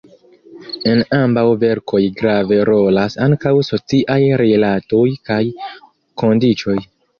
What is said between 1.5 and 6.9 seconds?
verkoj grave rolas ankaŭ sociaj rilatoj kaj kondiĉoj.